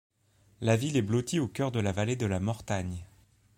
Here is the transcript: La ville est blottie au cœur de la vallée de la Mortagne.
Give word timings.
La 0.61 0.77
ville 0.77 0.97
est 0.97 1.03
blottie 1.03 1.39
au 1.39 1.47
cœur 1.47 1.71
de 1.71 1.79
la 1.79 1.91
vallée 1.91 2.15
de 2.15 2.25
la 2.25 2.39
Mortagne. 2.39 3.05